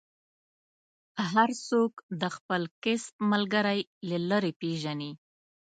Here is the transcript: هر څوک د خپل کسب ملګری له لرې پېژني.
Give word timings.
هر 1.31 1.49
څوک 1.67 1.91
د 2.21 2.23
خپل 2.35 2.61
کسب 2.83 3.13
ملګری 3.31 3.79
له 4.09 4.17
لرې 4.29 4.51
پېژني. 4.61 5.11